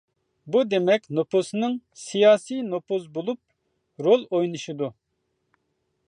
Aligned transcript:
بۇ 0.53 0.61
دېمەك 0.69 1.03
نوپۇسنىڭ 1.17 1.75
سىياسىي 2.03 2.63
نوپۇز 2.71 3.05
بولۇپ 3.17 4.05
رول 4.07 4.25
ئوينىشىدۇ. 4.39 4.89